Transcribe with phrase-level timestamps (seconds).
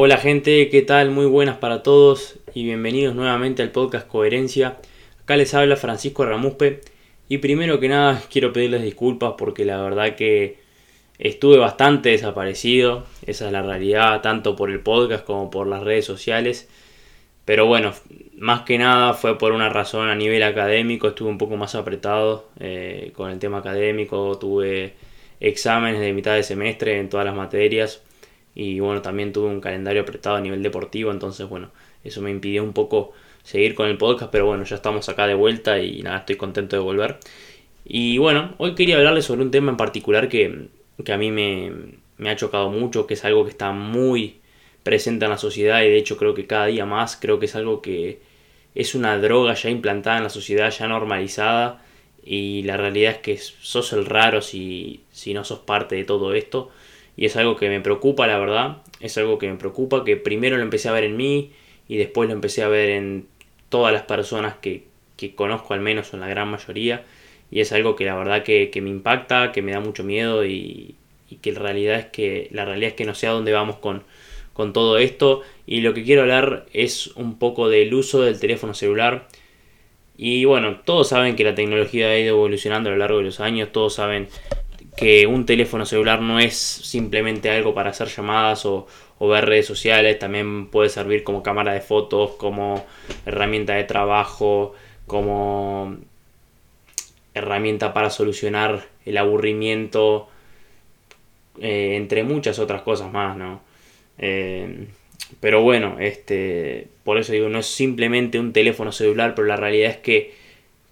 [0.00, 1.10] Hola gente, ¿qué tal?
[1.10, 4.76] Muy buenas para todos y bienvenidos nuevamente al podcast Coherencia.
[5.20, 6.82] Acá les habla Francisco Ramuspe
[7.28, 10.58] y primero que nada quiero pedirles disculpas porque la verdad que
[11.18, 16.04] estuve bastante desaparecido, esa es la realidad, tanto por el podcast como por las redes
[16.04, 16.68] sociales.
[17.44, 17.92] Pero bueno,
[18.36, 22.48] más que nada fue por una razón a nivel académico, estuve un poco más apretado
[22.60, 24.94] eh, con el tema académico, tuve
[25.40, 28.04] exámenes de mitad de semestre en todas las materias
[28.58, 31.70] y bueno, también tuve un calendario apretado a nivel deportivo, entonces bueno,
[32.02, 33.12] eso me impidió un poco
[33.44, 36.74] seguir con el podcast, pero bueno, ya estamos acá de vuelta y nada, estoy contento
[36.74, 37.18] de volver.
[37.84, 40.68] Y bueno, hoy quería hablarles sobre un tema en particular que,
[41.08, 41.72] a mí me,
[42.16, 44.40] me ha chocado mucho, que es algo que está muy
[44.82, 47.54] presente en la sociedad y de hecho creo que cada día más creo que es
[47.54, 48.18] algo que
[48.74, 51.80] es una droga ya implantada en la sociedad, ya normalizada
[52.24, 56.34] y la realidad es que sos el raro si, si no sos parte de todo
[56.34, 56.72] esto
[57.18, 58.76] y es algo que me preocupa, la verdad.
[59.00, 61.50] Es algo que me preocupa, que primero lo empecé a ver en mí
[61.88, 63.26] y después lo empecé a ver en
[63.68, 64.84] todas las personas que,
[65.34, 67.04] conozco, al menos en la gran mayoría.
[67.50, 70.94] Y es algo que la verdad que, me impacta, que me da mucho miedo y,
[71.42, 74.04] que la realidad es que la realidad es que no sé a dónde vamos con,
[74.52, 75.42] con todo esto.
[75.66, 79.26] Y lo que quiero hablar es un poco del uso del teléfono celular.
[80.16, 83.40] Y bueno, todos saben que la tecnología ha ido evolucionando a lo largo de los
[83.40, 84.28] años, todos saben
[84.98, 88.88] que un teléfono celular no es simplemente algo para hacer llamadas o,
[89.20, 92.84] ver redes sociales, también puede servir como cámara de fotos, como
[93.24, 94.74] herramienta de trabajo,
[95.06, 95.98] como
[97.32, 100.28] herramienta para solucionar el aburrimiento,
[101.60, 103.60] eh, entre muchas otras cosas más, ¿no?
[104.18, 104.88] Eh,
[105.38, 109.90] pero bueno, este, por eso digo, no es simplemente un teléfono celular, pero la realidad
[109.90, 110.34] es que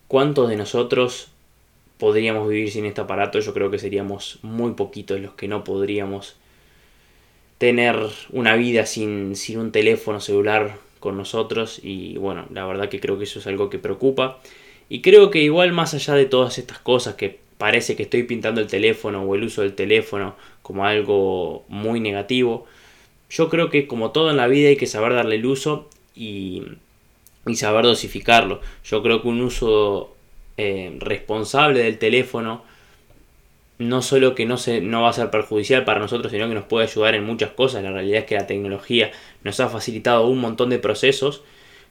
[0.06, 1.32] cuántos de nosotros
[1.98, 6.36] podríamos vivir sin este aparato, yo creo que seríamos muy poquitos los que no podríamos
[7.58, 7.96] tener
[8.30, 11.80] una vida sin, sin un teléfono celular con nosotros.
[11.82, 14.38] Y bueno, la verdad que creo que eso es algo que preocupa.
[14.88, 18.60] Y creo que igual más allá de todas estas cosas que parece que estoy pintando
[18.60, 22.66] el teléfono o el uso del teléfono como algo muy negativo,
[23.30, 26.62] yo creo que como todo en la vida hay que saber darle el uso y,
[27.46, 28.60] y saber dosificarlo.
[28.84, 30.15] Yo creo que un uso
[30.56, 32.62] eh, responsable del teléfono,
[33.78, 36.64] no solo que no, se, no va a ser perjudicial para nosotros, sino que nos
[36.64, 37.82] puede ayudar en muchas cosas.
[37.82, 39.10] La realidad es que la tecnología
[39.42, 41.42] nos ha facilitado un montón de procesos,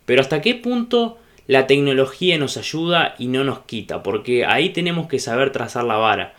[0.06, 1.18] pero hasta qué punto
[1.48, 5.98] la tecnología nos ayuda y no nos quita, porque ahí tenemos que saber trazar la
[5.98, 6.34] vara.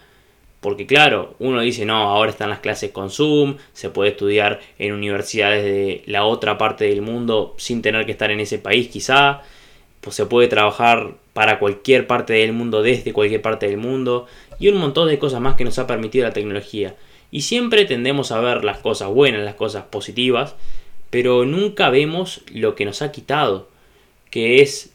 [0.61, 4.95] Porque claro, uno dice, no, ahora están las clases con Zoom, se puede estudiar en
[4.95, 9.43] universidades de la otra parte del mundo sin tener que estar en ese país quizá,
[10.07, 14.29] pues se puede trabajar para cualquier parte del mundo, desde cualquier parte del mundo,
[14.61, 16.95] y un montón de cosas más que nos ha permitido la tecnología.
[17.33, 20.55] Y siempre tendemos a ver las cosas buenas, las cosas positivas,
[21.11, 23.69] pero nunca vemos lo que nos ha quitado,
[24.31, 24.93] que es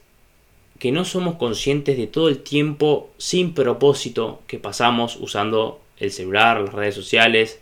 [0.79, 6.61] que no somos conscientes de todo el tiempo sin propósito que pasamos usando el celular,
[6.61, 7.59] las redes sociales.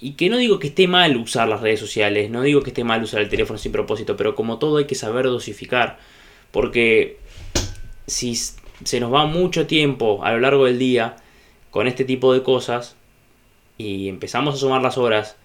[0.00, 2.84] Y que no digo que esté mal usar las redes sociales, no digo que esté
[2.84, 5.98] mal usar el teléfono sin propósito, pero como todo hay que saber dosificar.
[6.50, 7.18] Porque
[8.06, 11.16] si se nos va mucho tiempo a lo largo del día
[11.70, 12.96] con este tipo de cosas
[13.76, 15.36] y empezamos a sumar las horas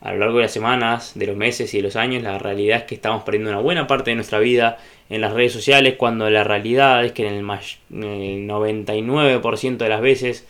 [0.00, 2.78] a lo largo de las semanas, de los meses y de los años, la realidad
[2.78, 4.78] es que estamos perdiendo una buena parte de nuestra vida
[5.10, 10.46] en las redes sociales cuando la realidad es que en el, 99% de las veces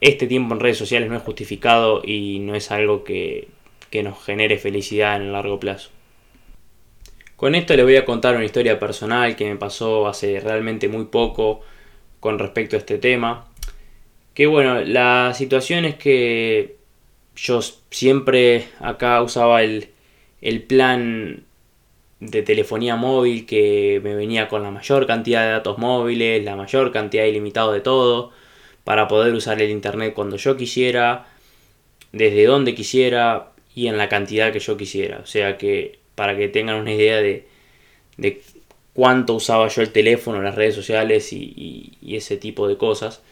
[0.00, 3.48] este tiempo en redes sociales no es justificado y no es algo que,
[3.90, 5.90] que nos genere felicidad en el largo plazo.
[7.38, 11.04] Con esto les voy a contar una historia personal que me pasó hace realmente muy
[11.04, 11.60] poco
[12.18, 13.46] con respecto a este tema.
[14.34, 16.78] Que bueno, la situación es que
[17.36, 17.60] yo
[17.92, 19.90] siempre acá usaba el,
[20.40, 21.44] el plan
[22.18, 26.90] de telefonía móvil que me venía con la mayor cantidad de datos móviles, la mayor
[26.90, 28.32] cantidad ilimitado de todo,
[28.82, 31.28] para poder usar el internet cuando yo quisiera,
[32.10, 35.20] desde donde quisiera y en la cantidad que yo quisiera.
[35.22, 37.46] O sea que para que tengan una idea de,
[38.92, 43.22] cuánto usaba yo el teléfono, las redes sociales y, ese tipo de cosas.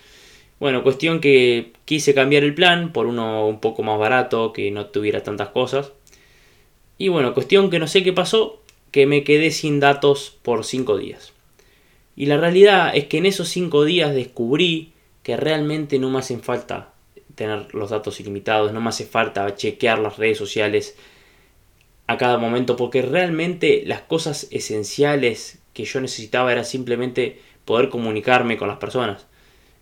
[0.60, 4.86] Bueno, cuestión que quise cambiar el plan por uno un poco más barato, que no
[4.86, 5.90] tuviera tantas cosas.
[6.96, 8.62] Y bueno, cuestión que no sé qué pasó,
[8.92, 11.32] que me quedé sin datos por 5 días.
[12.14, 14.92] Y la realidad es que en esos 5 días descubrí
[15.24, 16.92] que realmente no me hacen falta
[17.34, 20.96] tener los datos ilimitados, no me hace falta chequear las redes sociales
[22.06, 28.56] a cada momento, porque realmente las cosas esenciales que yo necesitaba era simplemente poder comunicarme
[28.56, 29.26] con las personas.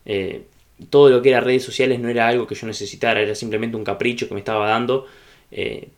[0.07, 0.43] Eh,
[0.91, 3.85] todo lo que era redes sociales no era algo que yo necesitara, era simplemente un
[3.85, 5.07] capricho que me estaba dando.
[5.51, 5.89] Eh,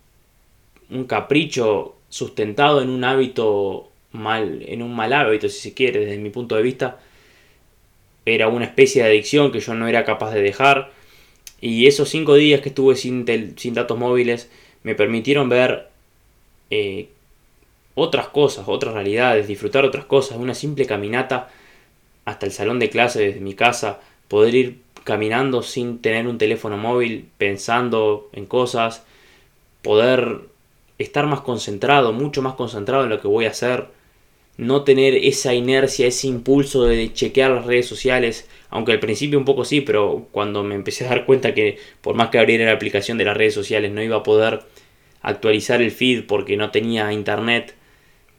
[0.91, 6.19] un capricho sustentado en un hábito mal, en un mal hábito, si se quiere, desde
[6.19, 6.99] mi punto de vista.
[8.25, 10.91] Era una especie de adicción que yo no era capaz de dejar.
[11.61, 13.25] Y esos cinco días que estuve sin,
[13.57, 14.51] sin datos móviles
[14.83, 15.89] me permitieron ver
[16.71, 17.09] eh,
[17.95, 21.49] otras cosas, otras realidades, disfrutar otras cosas, una simple caminata
[22.25, 26.77] hasta el salón de clase desde mi casa, poder ir caminando sin tener un teléfono
[26.77, 29.05] móvil, pensando en cosas,
[29.83, 30.41] poder
[30.99, 33.87] estar más concentrado, mucho más concentrado en lo que voy a hacer,
[34.59, 39.45] no tener esa inercia, ese impulso de chequear las redes sociales, aunque al principio un
[39.45, 42.73] poco sí, pero cuando me empecé a dar cuenta que por más que abriera la
[42.73, 44.63] aplicación de las redes sociales no iba a poder
[45.27, 47.75] actualizar el feed porque no tenía internet,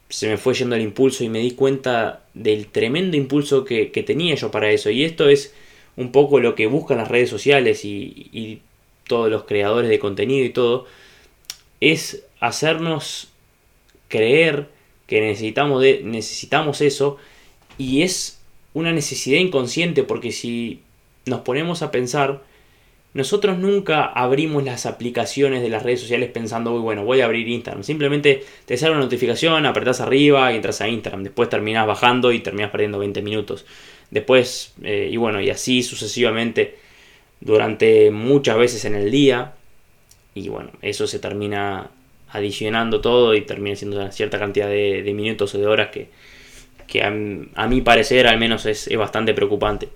[0.07, 4.36] se me fue yendo el impulso y me di cuenta del tremendo impulso que, tenía
[4.36, 4.89] yo para eso.
[4.89, 5.54] Y esto es
[5.98, 8.62] un poco lo que buscan las redes sociales y, y
[9.06, 10.86] todos los creadores de contenido y todo,
[11.81, 13.28] es hacernos
[14.07, 14.69] creer
[15.07, 17.18] que necesitamos, de, necesitamos eso
[17.78, 18.40] y es
[18.74, 20.80] una necesidad inconsciente porque si
[21.25, 22.44] nos ponemos a pensar,
[23.13, 27.83] nosotros nunca abrimos las aplicaciones de las redes sociales pensando, bueno, voy a abrir Instagram.
[27.83, 31.24] Simplemente te sale una notificación, apretás arriba y entras a Instagram.
[31.24, 33.65] Después terminás bajando y terminás perdiendo 20 minutos.
[34.12, 36.75] Después, eh, y bueno, y así sucesivamente
[37.39, 39.54] durante muchas veces en el día.
[40.36, 41.89] Y bueno, eso se termina
[42.30, 47.68] adicionando todo y termina siendo una cierta cantidad de, minutos o de horas que, a,
[47.68, 49.89] mi parecer al menos es, bastante preocupante.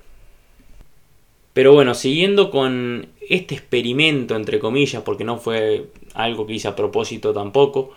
[1.53, 6.75] Pero bueno, siguiendo con este experimento, entre comillas, porque no fue algo que hice a
[6.75, 7.93] propósito tampoco,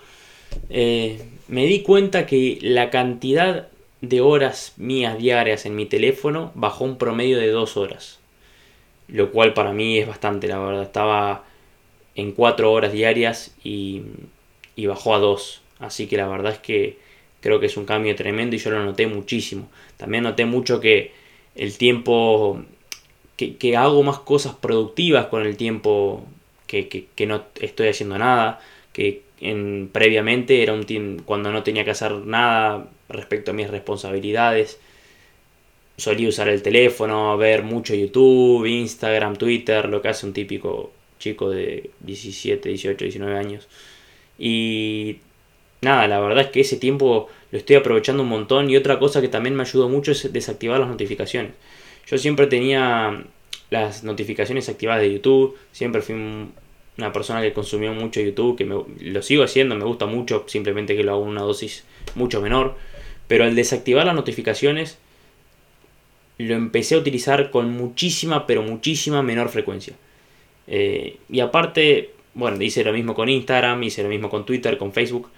[0.70, 3.68] eh, me di cuenta que la cantidad
[4.00, 8.18] de horas mías diarias en mi teléfono bajó un promedio de dos horas.
[9.08, 10.82] Lo cual para mí es bastante, la verdad.
[10.82, 11.44] Estaba
[12.14, 14.02] en 4 horas diarias y,
[14.76, 15.62] bajó a 2.
[15.80, 16.98] Así que la verdad es que
[17.40, 19.68] creo que es un cambio tremendo y yo lo noté muchísimo.
[19.96, 21.12] También noté mucho que
[21.54, 22.62] el tiempo,
[23.36, 26.24] que, hago más cosas productivas con el tiempo
[26.66, 28.60] que, no estoy haciendo nada,
[28.92, 33.70] que en, previamente era un tiempo cuando no tenía que hacer nada respecto a mis
[33.70, 34.78] responsabilidades.
[35.96, 41.50] Solía usar el teléfono, ver mucho YouTube, Instagram, Twitter, lo que hace un típico chico
[41.50, 43.68] de 17, 18, 19 años.
[44.38, 45.18] Y
[45.82, 48.70] nada, la verdad es que ese tiempo lo estoy aprovechando un montón.
[48.70, 51.52] Y otra cosa que también me ayudó mucho es desactivar las notificaciones.
[52.06, 53.24] Yo siempre tenía
[53.70, 55.56] las notificaciones activadas de YouTube.
[55.72, 56.14] Siempre fui
[56.96, 61.02] una persona que consumió mucho YouTube, que lo sigo haciendo, me gusta mucho, simplemente que
[61.02, 61.84] lo hago en una dosis
[62.14, 62.76] mucho menor.
[63.26, 64.98] Pero al desactivar las notificaciones,
[66.38, 69.94] lo empecé a utilizar con muchísima, pero muchísima menor frecuencia.
[70.66, 74.92] Eh, y aparte, bueno, hice lo mismo con Instagram, hice lo mismo con Twitter, con
[74.92, 75.28] Facebook.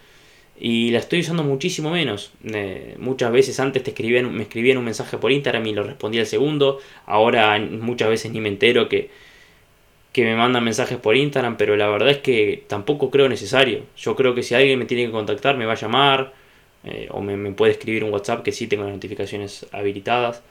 [0.59, 2.33] Y la estoy usando muchísimo menos.
[2.45, 6.23] Eh, muchas veces antes te escribían, me escribían un mensaje por Instagram y lo respondía
[6.23, 6.79] al segundo.
[7.05, 9.11] Ahora muchas veces ni me entero que,
[10.13, 13.83] que me mandan mensajes por Instagram, pero la verdad es que tampoco creo necesario.
[13.99, 16.33] Yo creo que si alguien me tiene que contactar, me va a llamar
[16.85, 20.43] eh, o me, me, puede escribir un WhatsApp que sí tengo las notificaciones habilitadas.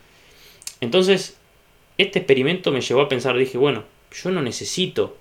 [0.81, 1.37] Entonces,
[1.97, 5.17] este experimento me llevó a pensar, dije, bueno, yo no necesito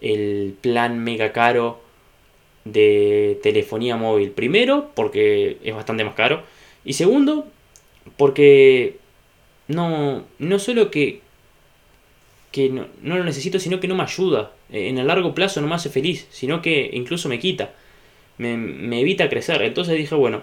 [0.00, 1.81] el plan mega caro
[2.64, 4.30] de telefonía móvil.
[4.30, 6.42] Primero, porque es bastante más caro.
[6.84, 7.46] Y segundo,
[8.16, 8.96] porque
[9.68, 11.20] no, no solo que,
[12.50, 14.52] que no, lo necesito, sino que no me ayuda.
[14.70, 17.72] En el largo plazo no me hace feliz, sino que incluso me quita.
[18.38, 19.62] Me, me evita crecer.
[19.62, 20.42] Entonces dije, bueno,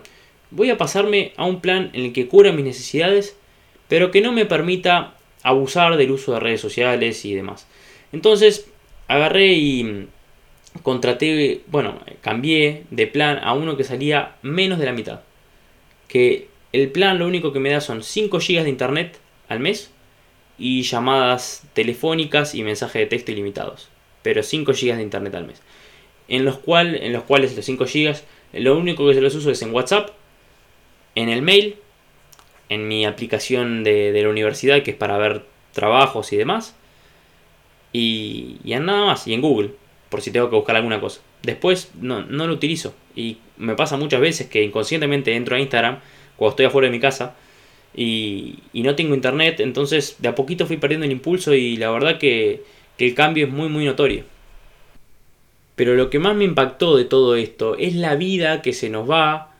[0.52, 3.36] voy a pasarme a un plan en el que cura mis necesidades,
[3.88, 7.68] pero que no me permita abusar del uso de redes sociales y demás.
[8.12, 8.70] Entonces
[9.08, 10.08] agarré y
[10.83, 15.21] contraté, bueno, cambié de plan a uno que salía menos de la mitad.
[16.07, 19.91] Que el plan lo único que me da son 5 GB de internet al mes
[20.57, 23.89] y llamadas telefónicas y mensajes de texto ilimitados.
[24.21, 25.62] Pero 5 GB de internet al mes.
[26.27, 28.15] En los, cual, en los cuales los 5 GB
[28.53, 30.09] lo único que se los uso es en WhatsApp,
[31.15, 31.75] en el mail,
[32.69, 36.75] en mi aplicación de, de la universidad que es para ver trabajos y demás
[37.91, 39.71] y, en nada más, y en Google,
[40.10, 41.22] por si tengo que buscar alguna cosa.
[41.44, 42.94] Después no, no lo utilizo.
[43.16, 46.00] Y me pasa muchas veces que inconscientemente entro a Instagram
[46.36, 47.36] cuando estoy afuera de mi casa
[47.96, 49.60] y, no tengo internet.
[49.60, 52.63] Entonces de a poquito fui perdiendo el impulso y la verdad que,
[52.98, 54.24] que el cambio es muy muy notorio.
[55.75, 59.10] Pero lo que más me impactó de todo esto es la vida que se nos
[59.10, 59.54] va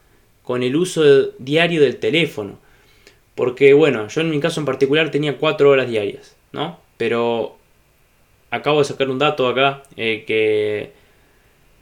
[0.44, 2.58] con el uso diario del teléfono.
[3.36, 6.80] Porque bueno, yo en mi caso en particular tenía 4 horas diarias, ¿no?
[6.98, 7.59] Pero
[8.52, 10.92] acabo de sacar un dato acá eh, que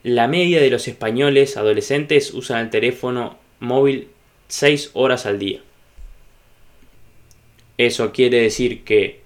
[0.04, 4.10] la media de los españoles adolescentes usan el teléfono móvil
[4.48, 5.62] 6 horas al día.
[7.78, 9.22] Eso quiere decir que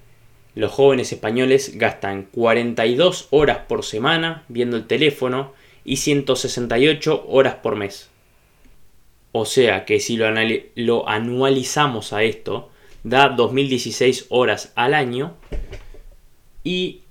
[0.55, 5.53] los jóvenes españoles gastan 42 horas por semana viendo el teléfono
[5.85, 8.09] y 168 horas por mes.
[9.31, 12.69] O sea que si lo, anualizamos a esto,
[13.03, 15.37] da 2016 horas al año
[16.63, 17.01] y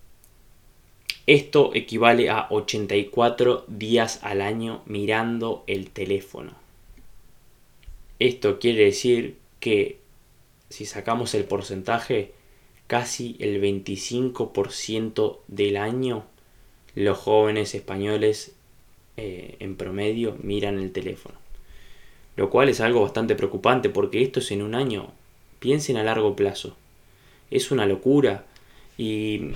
[1.32, 6.54] esto equivale a 84 días al año mirando el teléfono.
[8.18, 10.00] Esto quiere decir que
[10.70, 12.32] si sacamos el porcentaje,
[12.88, 16.24] casi el 25% del año
[16.96, 18.56] los jóvenes españoles
[19.16, 21.36] eh, en promedio miran el teléfono.
[22.34, 25.12] Lo cual es algo bastante preocupante porque esto es en un año.
[25.60, 26.76] Piensen a largo plazo.
[27.52, 28.46] Es una locura.
[28.98, 29.52] Y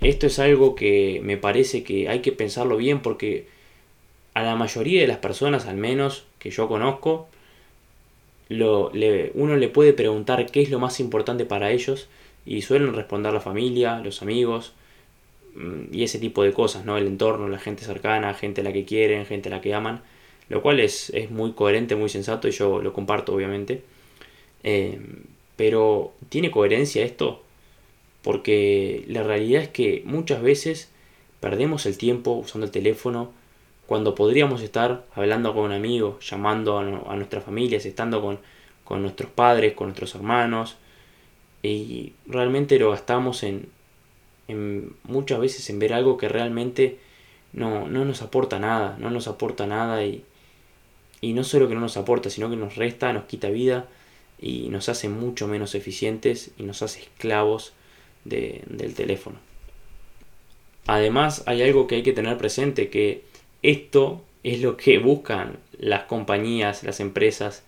[0.00, 3.46] esto es algo que me parece que hay que pensarlo bien porque
[4.34, 7.28] a la mayoría de las personas, al menos que yo conozco,
[8.48, 12.08] uno le puede preguntar qué es lo más importante para ellos
[12.46, 14.72] y suelen responder la familia, los amigos
[15.54, 16.96] mm, y ese tipo de cosas, ¿no?
[16.96, 20.02] El entorno, la gente cercana, gente a la que quieren, gente a la que aman,
[20.48, 23.82] lo cual es, muy coherente, muy sensato y yo lo comparto obviamente.
[24.64, 24.98] Eh,
[25.56, 27.42] pero ¿tiene coherencia esto?
[28.22, 30.90] Porque la realidad es que muchas veces
[31.40, 33.32] perdemos el tiempo usando el teléfono
[33.86, 38.38] cuando podríamos estar hablando con un amigo, llamando a, nuestras familias, estando con,
[38.84, 40.76] con, nuestros padres, con nuestros hermanos,
[41.62, 43.68] y realmente lo gastamos en,
[44.46, 46.98] en, muchas veces en ver algo que realmente
[47.52, 50.24] no, no nos aporta nada, no nos aporta nada y,
[51.20, 53.88] y no solo que no nos aporta, sino que nos resta, nos quita vida
[54.38, 57.72] y nos hace mucho menos eficientes y nos hace esclavos
[58.24, 59.38] del teléfono.
[60.86, 63.22] Además hay algo que hay que tener presente, que
[63.62, 67.62] esto es lo que buscan las compañías, las empresas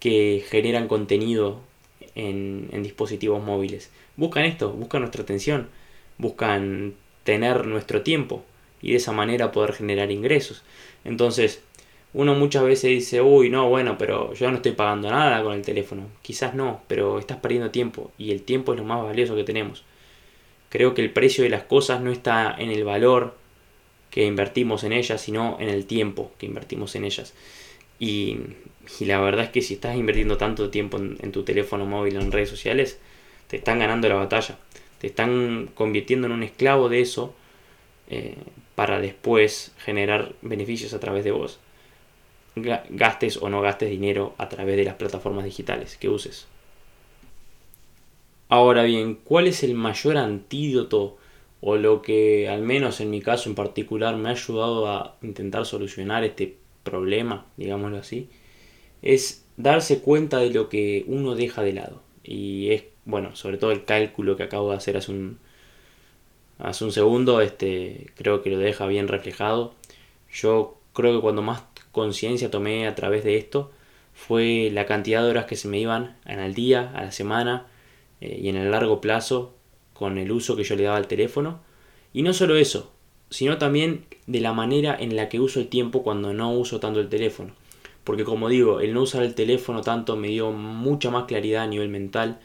[0.00, 1.60] que generan contenido
[2.14, 3.90] en, dispositivos móviles.
[4.16, 5.68] Buscan esto, buscan nuestra atención,
[6.18, 8.44] buscan tener nuestro tiempo
[8.80, 10.62] y de esa manera poder generar ingresos.
[11.04, 11.62] Entonces,
[12.14, 15.62] uno muchas veces dice, uy, no, bueno, pero yo no estoy pagando nada con el
[15.62, 16.08] teléfono.
[16.20, 19.84] Quizás no, pero estás perdiendo tiempo y el tiempo es lo más valioso que tenemos.
[20.68, 23.34] Creo que el precio de las cosas no está en el valor
[24.10, 27.34] que invertimos en ellas, sino en el tiempo que invertimos en ellas.
[27.98, 28.38] Y,
[29.00, 32.50] la verdad es que si estás invirtiendo tanto tiempo en, tu teléfono móvil, en redes
[32.50, 32.98] sociales,
[33.48, 34.58] te están ganando la batalla.
[34.98, 37.34] Te están convirtiendo en un esclavo de eso
[38.10, 38.36] eh,
[38.74, 41.58] para después generar beneficios a través de vos.
[42.54, 46.46] Gastes o no gastes dinero a través de las plataformas digitales que uses.
[48.48, 51.16] Ahora bien, ¿cuál es el mayor antídoto
[51.62, 55.64] o lo que al menos en mi caso en particular me ha ayudado a intentar
[55.64, 58.28] solucionar este problema, digámoslo así,
[59.00, 62.02] es darse cuenta de lo que uno deja de lado.
[62.24, 65.38] Y es, bueno, sobre todo el cálculo que acabo de hacer hace un,
[66.58, 69.74] hace un segundo, este, creo que lo deja bien reflejado.
[70.32, 73.70] Yo creo que cuando más conciencia tomé a través de esto
[74.14, 77.66] fue la cantidad de horas que se me iban en el día, a la semana
[78.20, 79.54] eh, y en el largo plazo
[79.92, 81.60] con el uso que yo le daba al teléfono.
[82.12, 82.92] Y no solo eso,
[83.30, 87.00] sino también de la manera en la que uso el tiempo cuando no uso tanto
[87.00, 87.54] el teléfono.
[88.04, 91.66] Porque como digo, el no usar el teléfono tanto me dio mucha más claridad a
[91.68, 92.40] nivel mental,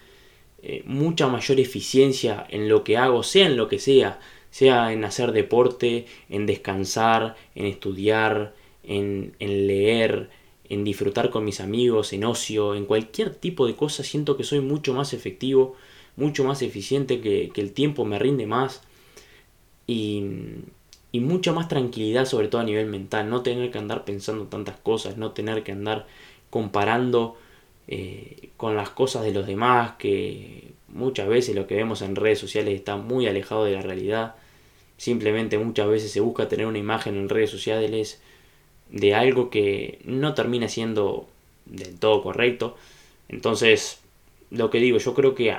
[0.61, 4.19] eh, mucha mayor eficiencia en lo que hago, sea en lo que sea,
[4.51, 8.53] sea en hacer deporte, en descansar, en estudiar,
[8.87, 10.29] en, leer,
[10.69, 14.61] en disfrutar con mis amigos, en ocio, en cualquier tipo de cosa, siento que soy
[14.61, 15.75] mucho más efectivo
[16.17, 18.81] mucho más eficiente, que, el tiempo me rinde más
[19.87, 20.25] y,
[21.13, 25.17] mucha más tranquilidad, sobre todo a nivel mental, no tener que andar pensando tantas cosas,
[25.17, 26.05] no tener que andar
[26.51, 27.37] comparando
[27.87, 32.37] eh, con las cosas de los demás, que muchas veces lo que vemos en redes
[32.37, 34.35] sociales está muy alejado de la realidad.
[34.97, 38.21] Simplemente muchas veces se busca tener una imagen en redes sociales
[38.89, 41.27] de algo que no termina siendo
[41.65, 42.75] del todo correcto.
[43.29, 43.99] Entonces,
[44.51, 45.55] lo que digo, yo creo que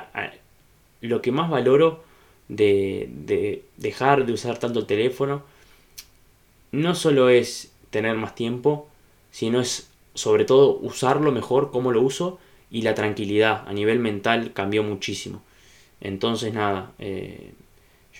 [1.01, 2.03] lo que más valoro
[2.47, 5.43] de, dejar de usar tanto el teléfono
[6.71, 8.87] no solo es tener más tiempo,
[9.31, 14.53] sino es sobre todo usarlo mejor, cómo lo uso y la tranquilidad a nivel mental
[14.53, 15.41] cambió muchísimo.
[16.01, 17.51] Entonces nada, eh,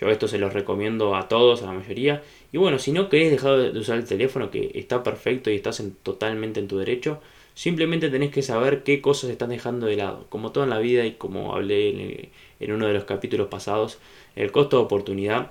[0.00, 2.22] yo esto se los recomiendo a todos, a la mayoría.
[2.52, 5.82] Y bueno, si no querés dejar de usar el teléfono, que está perfecto y estás
[6.02, 7.20] totalmente en tu derecho,
[7.60, 10.24] Simplemente tenés que saber qué cosas están dejando de lado.
[10.30, 13.98] Como todo en la vida y como hablé en, uno de los capítulos pasados,
[14.34, 15.50] el costo de oportunidad,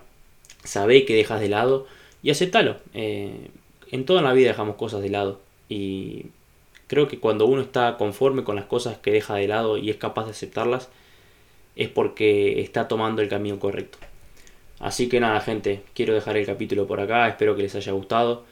[0.64, 1.86] sabé que dejas de lado
[2.24, 2.78] y aceptalo.
[2.96, 3.52] Eh,
[3.92, 5.40] en toda la vida dejamos cosas de lado
[5.70, 6.26] y
[6.88, 9.98] creo que cuando uno está conforme con las cosas que deja de lado y es
[9.98, 10.90] capaz de aceptarlas,
[11.76, 14.00] es porque está tomando el camino correcto.
[14.80, 18.46] Así que nada, gente, quiero dejar el capítulo por acá, espero que les haya gustado.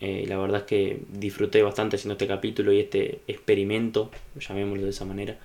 [0.00, 4.90] Eh, la verdad es que disfruté bastante haciendo este capítulo y este experimento, llamémoslo de
[4.90, 5.36] esa manera.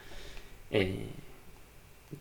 [0.71, 1.05] Eh,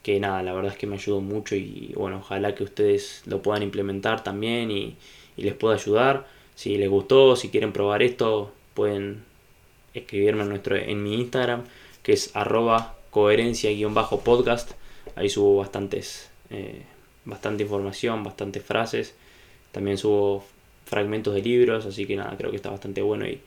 [0.02, 3.42] que nada, la verdad es que me ayudó mucho y bueno, ojalá que ustedes lo
[3.42, 4.96] puedan implementar también y,
[5.36, 6.26] les pueda ayudar.
[6.56, 9.22] Si les gustó, si quieren probar esto, pueden
[9.94, 11.62] escribirme en, nuestro, en mi Instagram,
[12.02, 14.72] que es arroba coherencia-podcast.
[15.14, 16.82] Ahí subo bastantes, eh,
[17.28, 19.14] bastante información, bastantes frases.
[19.72, 20.44] También subo
[20.86, 23.40] fragmentos de libros, así que nada, creo que está bastante bueno y,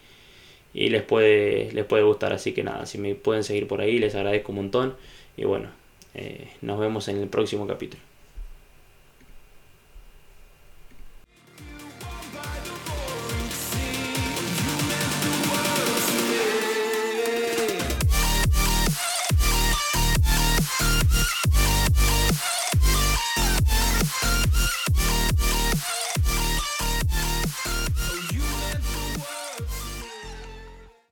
[0.74, 2.32] y les, puede, les puede gustar.
[2.32, 4.96] Así que nada, si me pueden seguir por ahí, les agradezco un montón.
[5.36, 5.70] Y bueno,
[6.14, 8.11] eh, nos vemos en el próximo capítulo.